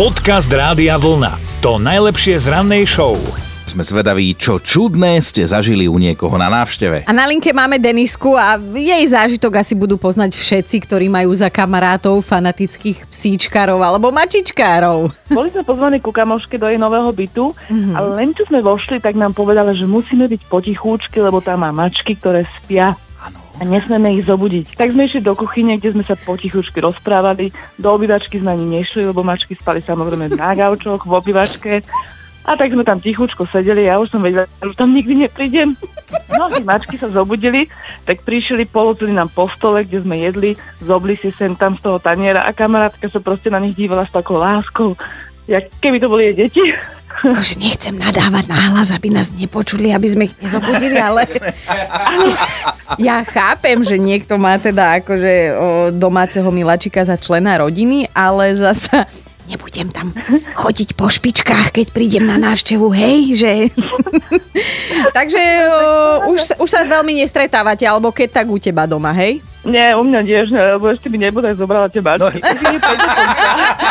Podcast 0.00 0.48
Rádia 0.48 0.96
Vlna. 0.96 1.60
To 1.60 1.76
najlepšie 1.76 2.40
z 2.40 2.48
rannej 2.48 2.88
show. 2.88 3.20
Sme 3.68 3.84
zvedaví, 3.84 4.32
čo 4.32 4.56
čudné 4.56 5.20
ste 5.20 5.44
zažili 5.44 5.92
u 5.92 6.00
niekoho 6.00 6.40
na 6.40 6.48
návšteve. 6.48 7.04
A 7.04 7.12
na 7.12 7.28
linke 7.28 7.52
máme 7.52 7.76
Denisku 7.76 8.32
a 8.32 8.56
jej 8.56 9.04
zážitok 9.04 9.60
asi 9.60 9.76
budú 9.76 10.00
poznať 10.00 10.32
všetci, 10.40 10.88
ktorí 10.88 11.12
majú 11.12 11.36
za 11.36 11.52
kamarátov 11.52 12.24
fanatických 12.24 13.12
psíčkarov 13.12 13.84
alebo 13.84 14.08
mačičkárov. 14.08 15.12
Boli 15.36 15.52
sme 15.52 15.68
pozvaní 15.68 16.00
ku 16.00 16.16
kamoške 16.16 16.56
do 16.56 16.72
jej 16.72 16.80
nového 16.80 17.12
bytu, 17.12 17.52
mm-hmm. 17.52 17.92
ale 17.92 18.08
len 18.24 18.32
čo 18.32 18.48
sme 18.48 18.64
vošli, 18.64 19.04
tak 19.04 19.20
nám 19.20 19.36
povedala, 19.36 19.76
že 19.76 19.84
musíme 19.84 20.24
byť 20.32 20.48
potichúčky, 20.48 21.20
lebo 21.20 21.44
tam 21.44 21.60
má 21.60 21.76
mačky, 21.76 22.16
ktoré 22.16 22.48
spia 22.64 22.96
a 23.60 23.62
nesmieme 23.68 24.16
ich 24.16 24.24
zobudiť. 24.24 24.72
Tak 24.72 24.96
sme 24.96 25.04
išli 25.04 25.20
do 25.20 25.36
kuchyne, 25.36 25.76
kde 25.76 25.92
sme 25.92 26.04
sa 26.08 26.16
potichučky 26.16 26.80
rozprávali. 26.80 27.52
Do 27.76 27.92
obývačky 27.92 28.40
sme 28.40 28.56
ani 28.56 28.80
nešli, 28.80 29.04
lebo 29.12 29.20
mačky 29.20 29.52
spali 29.52 29.84
samozrejme 29.84 30.32
na 30.32 30.56
gaučoch, 30.56 31.04
v 31.04 31.12
obývačke. 31.12 31.84
A 32.48 32.56
tak 32.56 32.72
sme 32.72 32.88
tam 32.88 32.96
tichučko 32.96 33.44
sedeli, 33.44 33.84
ja 33.84 34.00
už 34.00 34.16
som 34.16 34.24
vedela, 34.24 34.48
že 34.64 34.72
tam 34.72 34.96
nikdy 34.96 35.28
neprídem. 35.28 35.76
No, 36.32 36.48
mačky 36.64 36.96
sa 36.96 37.12
zobudili, 37.12 37.68
tak 38.08 38.24
prišli, 38.24 38.64
polocili 38.64 39.12
nám 39.12 39.28
po 39.28 39.44
stole, 39.52 39.84
kde 39.84 40.00
sme 40.00 40.24
jedli, 40.24 40.56
zobli 40.80 41.20
si 41.20 41.28
sem 41.36 41.52
tam 41.52 41.76
z 41.76 41.84
toho 41.84 42.00
taniera 42.00 42.48
a 42.48 42.56
kamarátka 42.56 43.12
sa 43.12 43.20
proste 43.20 43.52
na 43.52 43.60
nich 43.60 43.76
dívala 43.76 44.08
s 44.08 44.16
takou 44.16 44.40
láskou, 44.40 44.96
jak 45.44 45.68
keby 45.84 46.00
to 46.00 46.08
boli 46.08 46.32
jej 46.32 46.48
deti. 46.48 46.64
Že 47.20 47.54
nechcem 47.60 47.94
nadávať 47.96 48.48
náhlas, 48.48 48.88
aby 48.96 49.12
nás 49.12 49.28
nepočuli, 49.36 49.92
aby 49.92 50.08
sme 50.08 50.22
ich 50.28 50.34
nezobudili, 50.40 50.96
ale 50.96 51.28
ja 52.96 53.20
chápem, 53.28 53.84
že 53.84 54.00
niekto 54.00 54.40
má 54.40 54.56
teda 54.56 55.04
akože 55.04 55.34
domáceho 56.00 56.48
milačika 56.48 57.04
za 57.04 57.20
člena 57.20 57.60
rodiny, 57.60 58.08
ale 58.16 58.56
zasa 58.56 59.04
nebudem 59.50 59.90
tam 59.90 60.14
chodiť 60.54 60.94
po 60.94 61.10
špičkách, 61.10 61.74
keď 61.74 61.86
prídem 61.90 62.22
na 62.22 62.38
návštevu, 62.38 62.86
hej, 62.94 63.34
že... 63.34 63.52
Takže 65.16 65.42
o, 65.66 66.30
už, 66.30 66.62
už 66.62 66.68
sa 66.70 66.86
veľmi 66.86 67.18
nestretávate, 67.18 67.82
alebo 67.82 68.14
keď 68.14 68.42
tak 68.42 68.46
u 68.46 68.62
teba 68.62 68.86
doma, 68.86 69.10
hej? 69.10 69.42
Nie, 69.66 69.92
u 69.98 70.06
mňa 70.06 70.20
tiež, 70.24 70.46
lebo 70.54 70.88
ešte 70.88 71.10
by 71.12 71.18
nebude 71.18 71.50
zobrala 71.58 71.90
teba. 71.90 72.16
No. 72.16 72.30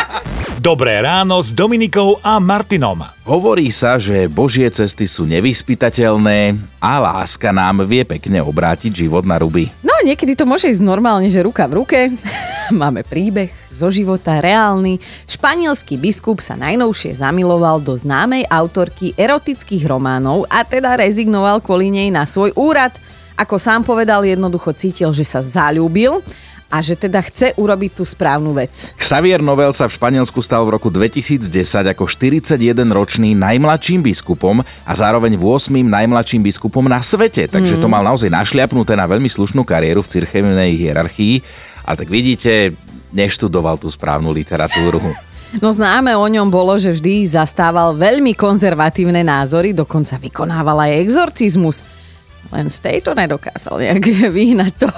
Dobré 0.60 1.00
ráno 1.00 1.40
s 1.40 1.56
Dominikou 1.56 2.20
a 2.20 2.36
Martinom. 2.36 3.00
Hovorí 3.24 3.72
sa, 3.72 3.96
že 3.96 4.28
Božie 4.28 4.68
cesty 4.68 5.08
sú 5.08 5.24
nevyspytateľné 5.24 6.52
a 6.76 7.00
láska 7.00 7.48
nám 7.48 7.88
vie 7.88 8.04
pekne 8.04 8.44
obrátiť 8.44 8.92
život 8.92 9.24
na 9.24 9.40
ruby. 9.40 9.72
No 9.80 9.96
niekedy 10.04 10.36
to 10.36 10.44
môže 10.44 10.68
ísť 10.68 10.84
normálne, 10.84 11.32
že 11.32 11.40
ruka 11.40 11.64
v 11.64 11.80
ruke. 11.80 12.12
Máme 12.76 13.00
príbeh 13.08 13.48
zo 13.72 13.88
života 13.88 14.36
reálny. 14.36 15.00
Španielský 15.32 15.96
biskup 15.96 16.44
sa 16.44 16.60
najnovšie 16.60 17.16
zamiloval 17.16 17.80
do 17.80 17.96
známej 17.96 18.44
autorky 18.52 19.16
erotických 19.16 19.88
románov 19.88 20.44
a 20.52 20.60
teda 20.60 21.00
rezignoval 21.00 21.64
kvôli 21.64 21.88
nej 21.88 22.12
na 22.12 22.28
svoj 22.28 22.52
úrad. 22.52 22.92
Ako 23.32 23.56
sám 23.56 23.80
povedal, 23.80 24.28
jednoducho 24.28 24.76
cítil, 24.76 25.08
že 25.16 25.24
sa 25.24 25.40
zalúbil 25.40 26.20
a 26.70 26.78
že 26.78 26.94
teda 26.94 27.18
chce 27.18 27.58
urobiť 27.58 27.98
tú 27.98 28.06
správnu 28.06 28.54
vec. 28.54 28.94
Xavier 28.94 29.42
Novel 29.42 29.74
sa 29.74 29.90
v 29.90 29.98
Španielsku 29.98 30.38
stal 30.38 30.62
v 30.62 30.78
roku 30.78 30.86
2010 30.86 31.50
ako 31.90 32.06
41-ročný 32.06 33.34
najmladším 33.34 34.06
biskupom 34.06 34.62
a 34.62 34.92
zároveň 34.94 35.34
8. 35.34 35.74
najmladším 35.82 36.46
biskupom 36.46 36.86
na 36.86 37.02
svete, 37.02 37.50
takže 37.50 37.74
mm. 37.76 37.82
to 37.82 37.88
mal 37.90 38.06
naozaj 38.06 38.30
našliapnuté 38.30 38.94
na 38.94 39.10
veľmi 39.10 39.26
slušnú 39.26 39.66
kariéru 39.66 40.06
v 40.06 40.10
cirkevnej 40.14 40.78
hierarchii. 40.78 41.42
A 41.90 41.98
tak 41.98 42.06
vidíte, 42.06 42.70
neštudoval 43.10 43.74
tú 43.82 43.90
správnu 43.90 44.30
literatúru. 44.30 45.02
No 45.58 45.74
známe 45.74 46.14
o 46.14 46.22
ňom 46.30 46.46
bolo, 46.46 46.78
že 46.78 46.94
vždy 46.94 47.26
zastával 47.26 47.98
veľmi 47.98 48.38
konzervatívne 48.38 49.26
názory, 49.26 49.74
dokonca 49.74 50.14
vykonával 50.22 50.86
aj 50.86 51.02
exorcizmus. 51.02 51.82
Len 52.54 52.70
z 52.70 52.78
tejto 52.78 53.18
nedokázal 53.18 53.82
nejak 53.82 54.06
vyhnať 54.38 54.86
to 54.86 54.88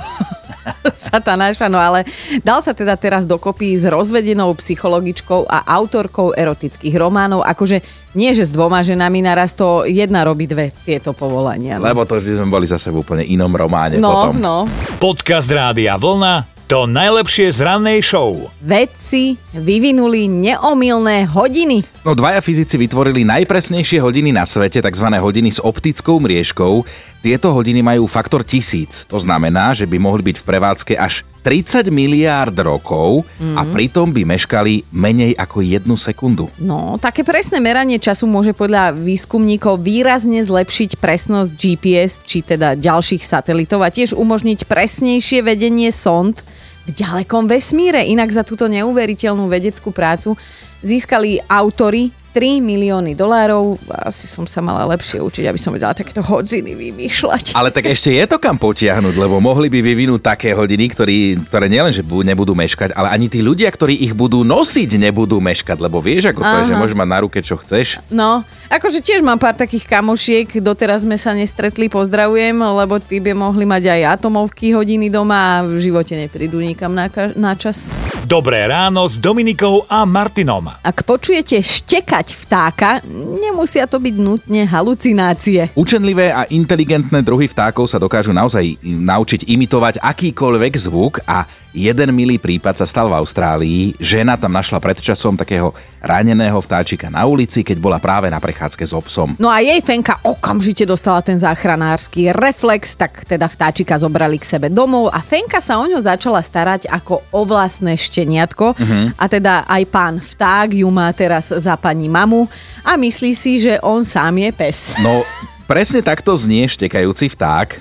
satanáša, 1.10 1.66
no 1.68 1.78
ale 1.78 2.06
dal 2.42 2.62
sa 2.62 2.72
teda 2.72 2.94
teraz 2.96 3.26
dokopy 3.26 3.76
s 3.76 3.84
rozvedenou 3.86 4.54
psychologičkou 4.56 5.46
a 5.46 5.66
autorkou 5.66 6.32
erotických 6.32 6.94
románov, 6.96 7.44
akože 7.44 7.82
nie, 8.12 8.30
že 8.36 8.44
s 8.44 8.52
dvoma 8.52 8.84
ženami 8.84 9.24
naraz 9.24 9.56
to 9.56 9.88
jedna 9.88 10.20
robí 10.20 10.44
dve 10.44 10.68
tieto 10.84 11.16
povolania. 11.16 11.80
No. 11.80 11.88
Lebo 11.88 12.04
to 12.04 12.20
už 12.20 12.28
by 12.28 12.34
sme 12.44 12.48
boli 12.52 12.66
zase 12.68 12.92
v 12.92 13.00
úplne 13.00 13.24
inom 13.24 13.52
románe 13.52 13.96
no, 13.96 14.12
potom. 14.12 14.36
No, 14.36 14.56
Podcast 15.00 15.48
Rádia 15.48 15.96
Vlna 15.96 16.52
to 16.72 16.88
najlepšie 16.88 17.52
z 17.52 17.68
rannej 17.68 18.00
show. 18.00 18.48
Vedci 18.64 19.36
vyvinuli 19.52 20.24
neomilné 20.24 21.28
hodiny. 21.28 21.84
No 22.00 22.16
dvaja 22.16 22.40
fyzici 22.40 22.80
vytvorili 22.80 23.28
najpresnejšie 23.28 24.00
hodiny 24.00 24.32
na 24.32 24.48
svete, 24.48 24.80
tzv. 24.80 25.04
hodiny 25.12 25.52
s 25.52 25.60
optickou 25.60 26.16
mriežkou. 26.16 26.80
Tieto 27.22 27.54
hodiny 27.54 27.86
majú 27.86 28.10
faktor 28.10 28.42
tisíc. 28.42 29.06
To 29.06 29.14
znamená, 29.22 29.70
že 29.78 29.86
by 29.86 29.94
mohli 29.94 30.34
byť 30.34 30.42
v 30.42 30.46
prevádzke 30.46 30.94
až 30.98 31.22
30 31.46 31.86
miliárd 31.94 32.54
rokov 32.66 33.22
mm. 33.38 33.54
a 33.54 33.62
pritom 33.62 34.10
by 34.10 34.26
meškali 34.26 34.82
menej 34.90 35.38
ako 35.38 35.62
jednu 35.62 35.94
sekundu. 35.94 36.50
No, 36.58 36.98
také 36.98 37.22
presné 37.22 37.62
meranie 37.62 38.02
času 38.02 38.26
môže 38.26 38.50
podľa 38.50 38.90
výskumníkov 38.98 39.86
výrazne 39.86 40.42
zlepšiť 40.42 40.98
presnosť 40.98 41.54
GPS, 41.54 42.18
či 42.26 42.42
teda 42.42 42.74
ďalších 42.74 43.22
satelitov 43.22 43.86
a 43.86 43.94
tiež 43.94 44.18
umožniť 44.18 44.66
presnejšie 44.66 45.46
vedenie 45.46 45.94
sond 45.94 46.42
v 46.86 46.90
ďalekom 46.90 47.46
vesmíre. 47.46 48.02
Inak 48.02 48.34
za 48.34 48.42
túto 48.42 48.66
neuveriteľnú 48.66 49.46
vedeckú 49.46 49.94
prácu 49.94 50.34
získali 50.82 51.38
autory 51.46 52.10
3 52.32 52.64
milióny 52.64 53.12
dolárov. 53.12 53.76
Asi 54.08 54.24
som 54.24 54.48
sa 54.48 54.64
mala 54.64 54.88
lepšie 54.88 55.20
učiť, 55.20 55.44
aby 55.44 55.60
som 55.60 55.72
vedela 55.72 55.92
takéto 55.92 56.24
hodziny 56.24 56.72
vymýšľať. 56.72 57.52
Ale 57.52 57.68
tak 57.68 57.92
ešte 57.92 58.08
je 58.08 58.24
to 58.24 58.40
kam 58.40 58.56
potiahnuť, 58.56 59.14
lebo 59.14 59.38
mohli 59.38 59.68
by 59.68 59.84
vyvinúť 59.84 60.20
také 60.24 60.56
hodiny, 60.56 60.88
ktorý, 60.90 61.18
ktoré 61.46 61.68
nielenže 61.68 62.00
nebudú 62.02 62.56
meškať, 62.56 62.96
ale 62.96 63.12
ani 63.12 63.28
tí 63.28 63.44
ľudia, 63.44 63.68
ktorí 63.68 64.00
ich 64.00 64.16
budú 64.16 64.40
nosiť, 64.42 64.96
nebudú 64.96 65.38
meškať, 65.44 65.76
lebo 65.76 66.00
vieš, 66.00 66.32
ako 66.32 66.40
to 66.40 66.48
Aha. 66.48 66.60
je, 66.64 66.68
že 66.72 66.78
môžeš 66.80 66.96
mať 66.96 67.08
na 67.08 67.18
ruke, 67.20 67.38
čo 67.44 67.60
chceš. 67.60 68.00
No, 68.08 68.42
Akože 68.72 69.04
tiež 69.04 69.20
mám 69.20 69.36
pár 69.36 69.52
takých 69.52 69.84
kamošiek, 69.84 70.48
doteraz 70.64 71.04
sme 71.04 71.20
sa 71.20 71.36
nestretli, 71.36 71.92
pozdravujem, 71.92 72.56
lebo 72.56 72.96
tí 72.96 73.20
by 73.20 73.36
mohli 73.36 73.68
mať 73.68 73.84
aj 73.84 74.00
atomovky 74.16 74.72
hodiny 74.72 75.12
doma 75.12 75.60
a 75.60 75.64
v 75.68 75.76
živote 75.76 76.16
neprídu 76.16 76.56
nikam 76.56 76.96
na, 76.96 77.12
na 77.36 77.52
čas. 77.52 77.92
Dobré 78.22 78.70
ráno 78.70 79.02
s 79.10 79.18
Dominikou 79.18 79.82
a 79.90 80.06
Martinom. 80.06 80.70
Ak 80.86 81.02
počujete 81.02 81.58
štekať 81.58 82.38
vtáka, 82.46 83.02
nemusia 83.10 83.90
to 83.90 83.98
byť 83.98 84.14
nutne 84.14 84.62
halucinácie. 84.62 85.74
Učenlivé 85.74 86.30
a 86.30 86.46
inteligentné 86.46 87.18
druhy 87.26 87.50
vtákov 87.50 87.90
sa 87.90 87.98
dokážu 87.98 88.30
naozaj 88.30 88.78
naučiť 88.86 89.50
imitovať 89.50 89.98
akýkoľvek 89.98 90.72
zvuk 90.78 91.18
a 91.26 91.50
Jeden 91.72 92.12
milý 92.12 92.36
prípad 92.36 92.76
sa 92.76 92.84
stal 92.84 93.08
v 93.08 93.16
Austrálii. 93.16 93.96
Žena 93.96 94.36
tam 94.36 94.52
našla 94.52 94.76
pred 94.76 95.00
časom 95.00 95.40
takého 95.40 95.72
raneného 96.04 96.60
vtáčika 96.60 97.08
na 97.08 97.24
ulici, 97.24 97.64
keď 97.64 97.80
bola 97.80 97.96
práve 97.96 98.28
na 98.28 98.36
prechádzke 98.36 98.84
s 98.84 98.92
obsom. 98.92 99.32
No 99.40 99.48
a 99.48 99.64
jej 99.64 99.80
Fenka 99.80 100.20
okamžite 100.20 100.84
dostala 100.84 101.24
ten 101.24 101.40
záchranársky 101.40 102.28
reflex, 102.36 102.92
tak 102.92 103.24
teda 103.24 103.48
vtáčika 103.48 103.96
zobrali 103.96 104.36
k 104.36 104.44
sebe 104.44 104.68
domov 104.68 105.08
a 105.08 105.24
Fenka 105.24 105.64
sa 105.64 105.80
o 105.80 105.88
ňo 105.88 106.04
začala 106.04 106.44
starať 106.44 106.92
ako 106.92 107.24
o 107.32 107.40
vlastné 107.48 107.96
šteniatko. 107.96 108.76
Uh-huh. 108.76 109.08
A 109.16 109.24
teda 109.32 109.64
aj 109.64 109.82
pán 109.88 110.20
vták 110.20 110.76
ju 110.76 110.92
má 110.92 111.08
teraz 111.16 111.56
za 111.56 111.72
pani 111.80 112.12
mamu 112.12 112.52
a 112.84 113.00
myslí 113.00 113.32
si, 113.32 113.64
že 113.64 113.80
on 113.80 114.04
sám 114.04 114.44
je 114.44 114.50
pes. 114.52 114.92
No, 115.00 115.24
presne 115.64 116.04
takto 116.04 116.36
znie 116.36 116.68
štekajúci 116.68 117.32
vták. 117.32 117.80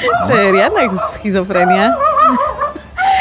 To 0.00 0.34
je 0.34 0.46
riadna 0.52 0.88
schizofrenia. 1.16 1.92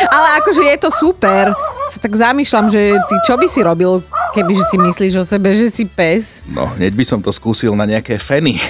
Ale 0.07 0.27
akože 0.39 0.63
je 0.63 0.77
to 0.79 0.89
super. 0.95 1.51
Sa 1.89 1.99
tak 1.99 2.13
zamýšľam, 2.15 2.71
že 2.71 2.95
ty 2.95 3.15
čo 3.25 3.35
by 3.35 3.47
si 3.49 3.59
robil, 3.65 3.99
keby 4.31 4.53
si 4.55 4.77
myslíš 4.77 5.13
o 5.19 5.23
sebe, 5.25 5.51
že 5.57 5.73
si 5.73 5.83
pes? 5.89 6.45
No, 6.47 6.69
hneď 6.77 6.93
by 6.95 7.05
som 7.05 7.19
to 7.19 7.33
skúsil 7.33 7.73
na 7.73 7.83
nejaké 7.83 8.15
feny. 8.21 8.61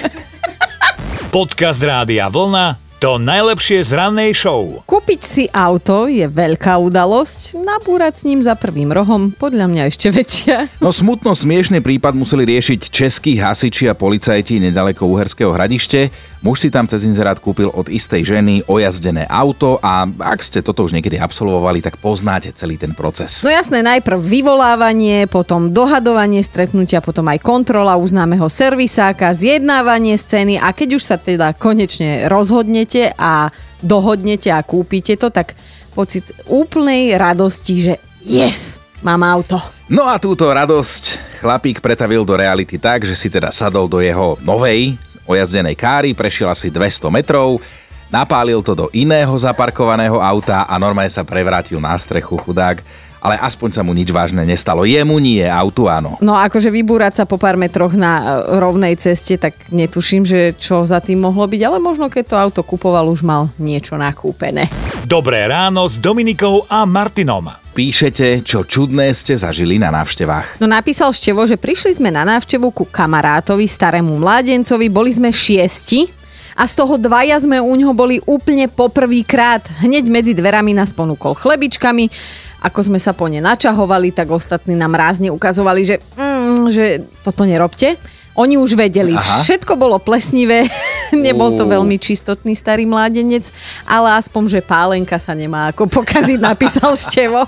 Podcast 1.34 1.78
Rádia 1.78 2.26
Vlna 2.26 2.89
to 3.00 3.16
najlepšie 3.16 3.80
z 3.80 3.96
rannej 3.96 4.36
show. 4.36 4.84
Kúpiť 4.84 5.20
si 5.24 5.44
auto 5.56 6.04
je 6.04 6.28
veľká 6.28 6.76
udalosť, 6.76 7.56
nabúrať 7.56 8.20
s 8.20 8.22
ním 8.28 8.44
za 8.44 8.52
prvým 8.52 8.92
rohom 8.92 9.32
podľa 9.32 9.72
mňa 9.72 9.82
ešte 9.88 10.12
väčšia. 10.12 10.68
No 10.84 10.92
smutno 10.92 11.32
smiešný 11.32 11.80
prípad 11.80 12.12
museli 12.12 12.44
riešiť 12.44 12.92
českí 12.92 13.40
hasiči 13.40 13.88
a 13.88 13.96
policajti 13.96 14.60
nedaleko 14.60 15.08
Uherského 15.08 15.48
hradište. 15.48 16.12
Muž 16.44 16.60
si 16.60 16.68
tam 16.68 16.84
cez 16.84 17.08
inzerát 17.08 17.40
kúpil 17.40 17.72
od 17.72 17.88
istej 17.88 18.36
ženy 18.36 18.68
ojazdené 18.68 19.24
auto 19.28 19.80
a 19.80 20.04
ak 20.04 20.40
ste 20.44 20.60
toto 20.60 20.84
už 20.84 20.92
niekedy 20.92 21.16
absolvovali, 21.16 21.80
tak 21.80 21.96
poznáte 22.00 22.52
celý 22.52 22.76
ten 22.76 22.92
proces. 22.92 23.40
No 23.44 23.52
jasné, 23.52 23.80
najprv 23.80 24.20
vyvolávanie, 24.20 25.24
potom 25.24 25.72
dohadovanie 25.72 26.44
stretnutia, 26.44 27.00
potom 27.00 27.28
aj 27.32 27.44
kontrola 27.44 27.96
uznámeho 27.96 28.48
servisáka, 28.48 29.32
zjednávanie 29.36 30.20
scény 30.20 30.60
a 30.60 30.72
keď 30.72 31.00
už 31.00 31.02
sa 31.04 31.16
teda 31.20 31.52
konečne 31.56 32.28
rozhodnete, 32.28 32.89
dohodnete 32.90 33.14
a 33.14 33.50
dohodnete 33.80 34.50
a 34.50 34.66
kúpite 34.66 35.14
to, 35.14 35.30
tak 35.30 35.54
pocit 35.94 36.26
úplnej 36.50 37.14
radosti, 37.14 37.74
že 37.78 37.94
yes, 38.26 38.82
mám 39.06 39.22
auto. 39.22 39.62
No 39.90 40.06
a 40.06 40.18
túto 40.18 40.50
radosť 40.50 41.38
chlapík 41.42 41.78
pretavil 41.78 42.26
do 42.26 42.34
reality 42.34 42.78
tak, 42.78 43.06
že 43.06 43.14
si 43.14 43.30
teda 43.30 43.54
sadol 43.54 43.86
do 43.86 44.02
jeho 44.02 44.34
novej 44.42 44.98
ojazdenej 45.26 45.78
káry, 45.78 46.10
prešiel 46.14 46.50
asi 46.50 46.70
200 46.70 47.10
metrov, 47.14 47.62
napálil 48.10 48.58
to 48.62 48.74
do 48.74 48.86
iného 48.90 49.30
zaparkovaného 49.38 50.18
auta 50.18 50.66
a 50.66 50.74
normálne 50.78 51.10
sa 51.10 51.22
prevrátil 51.22 51.78
na 51.78 51.94
strechu 51.94 52.38
chudák 52.42 52.82
ale 53.20 53.36
aspoň 53.36 53.70
sa 53.76 53.82
mu 53.84 53.92
nič 53.92 54.08
vážne 54.10 54.42
nestalo. 54.42 54.88
Jemu 54.88 55.20
nie, 55.20 55.44
autu 55.44 55.86
áno. 55.86 56.16
No 56.24 56.34
akože 56.34 56.72
vybúrať 56.72 57.22
sa 57.22 57.24
po 57.28 57.36
pár 57.36 57.60
metroch 57.60 57.92
na 57.92 58.12
e, 58.20 58.58
rovnej 58.58 58.96
ceste, 58.96 59.36
tak 59.36 59.54
netuším, 59.68 60.24
že 60.24 60.56
čo 60.56 60.82
za 60.88 60.98
tým 61.04 61.20
mohlo 61.20 61.44
byť, 61.44 61.60
ale 61.60 61.78
možno 61.78 62.08
keď 62.08 62.24
to 62.24 62.36
auto 62.40 62.60
kupoval, 62.64 63.12
už 63.12 63.20
mal 63.22 63.52
niečo 63.60 63.94
nakúpené. 64.00 64.72
Dobré 65.04 65.44
ráno 65.46 65.84
s 65.84 66.00
Dominikou 66.00 66.64
a 66.66 66.88
Martinom. 66.88 67.52
Píšete, 67.70 68.42
čo 68.42 68.66
čudné 68.66 69.14
ste 69.14 69.38
zažili 69.38 69.78
na 69.78 69.94
návštevách. 69.94 70.58
No 70.58 70.66
napísal 70.66 71.14
Števo, 71.14 71.46
že 71.46 71.54
prišli 71.54 71.96
sme 71.96 72.10
na 72.10 72.26
návštevu 72.26 72.74
ku 72.74 72.82
kamarátovi, 72.82 73.64
starému 73.64 74.18
mládencovi, 74.18 74.90
boli 74.90 75.14
sme 75.14 75.30
šiesti 75.30 76.10
a 76.58 76.66
z 76.66 76.76
toho 76.76 76.98
dvaja 77.00 77.40
sme 77.40 77.56
u 77.56 77.72
ňoho 77.72 77.94
boli 77.96 78.20
úplne 78.28 78.68
poprvýkrát. 78.68 79.64
Hneď 79.80 80.04
medzi 80.10 80.32
dverami 80.36 80.76
nás 80.76 80.92
ponúkol 80.92 81.32
chlebičkami, 81.32 82.12
ako 82.60 82.92
sme 82.92 83.00
sa 83.00 83.16
po 83.16 83.26
ne 83.26 83.40
načahovali, 83.40 84.12
tak 84.12 84.28
ostatní 84.28 84.76
nám 84.76 84.92
rázne 84.92 85.32
ukazovali, 85.32 85.80
že, 85.88 85.96
mm, 86.16 86.64
že 86.68 86.84
toto 87.24 87.48
nerobte. 87.48 87.96
Oni 88.38 88.54
už 88.56 88.78
vedeli, 88.78 89.16
Aha. 89.16 89.42
všetko 89.42 89.74
bolo 89.74 89.98
plesnivé, 89.98 90.64
nebol 91.26 91.54
to 91.54 91.66
veľmi 91.66 91.96
čistotný 91.98 92.54
starý 92.54 92.86
mládenec, 92.86 93.50
ale 93.86 94.18
aspoň, 94.18 94.58
že 94.58 94.60
pálenka 94.62 95.16
sa 95.18 95.34
nemá 95.34 95.70
ako 95.70 95.90
pokaziť, 95.90 96.38
napísal 96.50 96.94
Števo. 96.94 97.46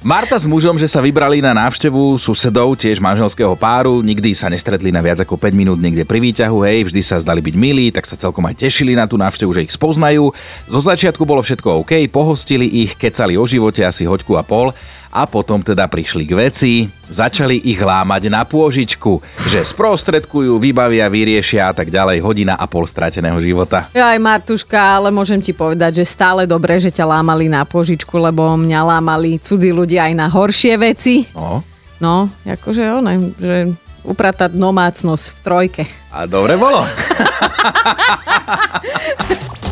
Marta 0.00 0.36
s 0.36 0.48
mužom, 0.48 0.76
že 0.80 0.88
sa 0.88 1.04
vybrali 1.04 1.44
na 1.44 1.52
návštevu 1.52 2.16
susedov, 2.16 2.76
tiež 2.76 3.02
manželského 3.02 3.52
páru, 3.56 4.00
nikdy 4.00 4.32
sa 4.32 4.48
nestretli 4.48 4.88
na 4.88 5.04
viac 5.04 5.20
ako 5.20 5.36
5 5.36 5.52
minút 5.52 5.78
niekde 5.80 6.08
pri 6.08 6.18
výťahu, 6.20 6.58
hej, 6.64 6.78
vždy 6.88 7.00
sa 7.04 7.20
zdali 7.20 7.44
byť 7.44 7.54
milí, 7.56 7.92
tak 7.92 8.08
sa 8.08 8.16
celkom 8.16 8.44
aj 8.48 8.64
tešili 8.64 8.96
na 8.96 9.04
tú 9.04 9.20
návštevu, 9.20 9.50
že 9.52 9.64
ich 9.68 9.72
spoznajú. 9.74 10.32
Zo 10.68 10.80
začiatku 10.80 11.22
bolo 11.24 11.44
všetko 11.44 11.84
OK, 11.84 11.92
pohostili 12.08 12.66
ich, 12.66 12.96
kecali 12.96 13.36
o 13.36 13.44
živote 13.44 13.84
asi 13.84 14.08
hoďku 14.08 14.36
a 14.38 14.44
pol 14.44 14.72
a 15.10 15.26
potom 15.26 15.58
teda 15.58 15.90
prišli 15.90 16.22
k 16.22 16.32
veci, 16.38 16.72
začali 17.10 17.66
ich 17.66 17.82
lámať 17.82 18.30
na 18.30 18.46
pôžičku, 18.46 19.18
že 19.50 19.66
sprostredkujú, 19.66 20.56
vybavia, 20.62 21.10
vyriešia 21.10 21.70
a 21.70 21.74
tak 21.74 21.90
ďalej, 21.90 22.22
hodina 22.22 22.54
a 22.54 22.70
pol 22.70 22.86
strateného 22.86 23.42
života. 23.42 23.90
Ja 23.90 24.14
aj 24.14 24.22
Martuška, 24.22 24.78
ale 24.78 25.10
môžem 25.10 25.42
ti 25.42 25.50
povedať, 25.50 26.02
že 26.02 26.06
stále 26.06 26.46
dobre, 26.46 26.78
že 26.78 26.94
ťa 26.94 27.10
lámali 27.10 27.50
na 27.50 27.66
pôžičku, 27.66 28.14
lebo 28.22 28.54
mňa 28.54 28.80
lámali 28.86 29.42
cudzí 29.42 29.74
ľudia 29.74 30.06
aj 30.06 30.14
na 30.14 30.26
horšie 30.30 30.74
veci. 30.78 31.26
No. 31.34 31.66
No, 32.00 32.32
akože 32.48 32.82
ono, 32.96 33.12
že 33.36 33.76
upratať 34.04 34.56
domácnosť 34.56 35.24
v 35.30 35.38
trojke. 35.44 35.82
A 36.10 36.26
dobre 36.26 36.56
bolo. 36.56 36.82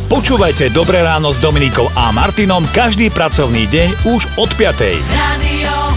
Počúvajte 0.08 0.72
Dobré 0.72 1.04
ráno 1.04 1.36
s 1.36 1.38
Dominikou 1.42 1.84
a 1.92 2.08
Martinom 2.16 2.64
každý 2.72 3.12
pracovný 3.12 3.68
deň 3.68 3.88
už 4.08 4.22
od 4.40 4.50
5. 4.56 4.96
Radio 5.12 5.87